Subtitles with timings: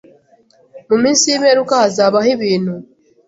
[0.89, 2.73] Mu minsi y’imperuka hazabaho ibintu